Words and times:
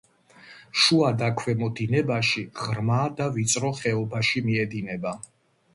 შუა 0.83 1.11
და 1.19 1.27
ქვემო 1.41 1.69
დინებაში 1.81 2.45
ღრმა 2.63 2.99
და 3.21 3.29
ვიწრო 3.37 3.73
ხეობაში 3.83 4.47
მიედინება. 4.49 5.17